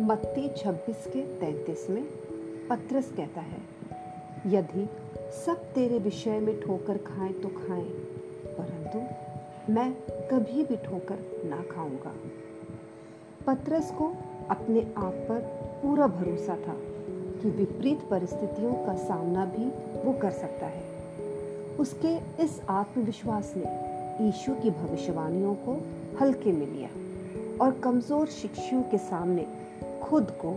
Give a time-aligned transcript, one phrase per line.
[0.00, 2.02] मत्ती 26 के 33 में
[2.70, 3.58] पत्रस कहता है,
[4.46, 4.88] यदि
[5.46, 7.88] सब तेरे विषय में ठोकर खाएँ तो खाएँ,
[8.58, 8.98] परंतु
[9.72, 9.92] मैं
[10.30, 12.14] कभी भी ठोकर ना खाऊँगा।
[13.46, 14.14] पत्रस को
[14.50, 15.40] अपने आप पर
[15.82, 16.76] पूरा भरोसा था
[17.42, 19.64] कि विपरीत परिस्थितियों का सामना भी
[20.04, 20.82] वो कर सकता है।
[21.78, 25.82] उसके इस आत्मविश्वास ने ईशु की भविष्यवाणियों को
[26.20, 26.88] हल्के में लिया।
[27.60, 29.46] और कमज़ोर शिक्षुओं के सामने
[30.02, 30.56] खुद को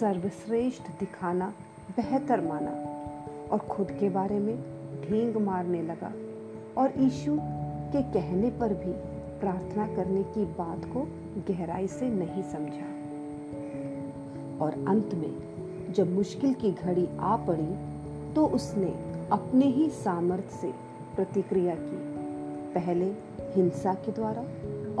[0.00, 1.52] सर्वश्रेष्ठ दिखाना,
[1.96, 2.70] बेहतर माना
[3.52, 4.56] और खुद के बारे में
[5.02, 6.12] ढींग मारने लगा
[6.76, 7.36] और ईशु
[7.92, 8.92] के कहने पर भी
[9.40, 11.06] प्रार्थना करने की बात को
[11.48, 12.94] गहराई से नहीं समझा।
[14.64, 17.74] और अंत में, जब मुश्किल की घड़ी आ पड़ी
[18.34, 18.94] तो उसने
[19.32, 20.72] अपने ही सामर्थ्य से
[21.16, 21.96] प्रतिक्रिया की,
[22.74, 23.06] पहले
[23.54, 24.42] हिंसा के द्वारा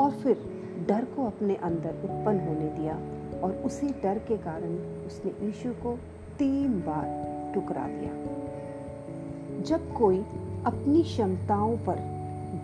[0.02, 2.94] और फिर डर को अपने अंदर उत्पन्न होने दिया
[3.40, 4.74] और उसी डर के कारण
[5.06, 5.96] उसने यीशु को
[6.38, 7.06] तीन बार
[7.54, 10.18] टुकरा दिया। जब कोई
[10.66, 11.96] अपनी क्षमताओं पर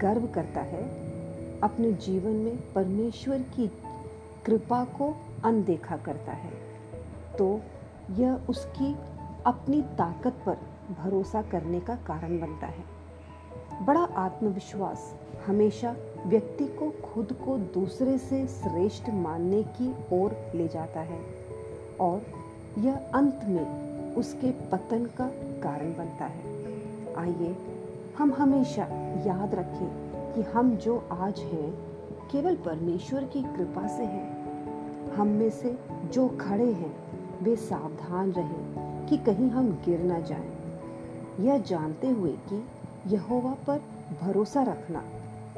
[0.00, 0.82] गर्व करता है,
[1.60, 3.70] अपने जीवन में परमेश्वर की
[4.47, 6.50] कृपा को अनदेखा करता है
[7.38, 7.60] तो
[8.10, 8.94] यह उसकी
[9.47, 10.56] अपनी ताकत पर
[10.98, 12.84] भरोसा करने का कारण बनता है।
[13.83, 15.12] बड़ा आत्मविश्वास,
[15.47, 15.94] हमेशा
[16.27, 21.19] व्यक्ति को खुद को दूसरे से श्रेष्ठ मानने की ओर ले जाता है
[22.00, 22.22] और
[22.78, 25.27] यह अंत में उसके पतन का
[25.62, 27.56] कारण बनता है आइए,
[28.19, 28.83] हम हमेशा
[29.27, 31.72] याद रखें कि हम जो आज हैं,
[32.33, 35.77] केवल परमेश्वर की कृपा से हैं हम में से
[36.12, 36.94] जो खड़े हैं,
[37.42, 40.50] वे सावधान रहें कि कहीं हम गिर ना जाएँ।
[41.41, 42.64] यह जानते हुए कि
[43.06, 43.83] यहोवा पर
[44.22, 45.05] भरोसा रखना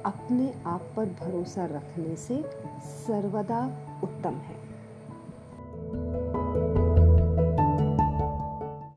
[0.06, 2.42] अपने आप पर भरोसा रखने से
[3.06, 3.70] सर्वदा
[4.02, 4.73] उत्तम है।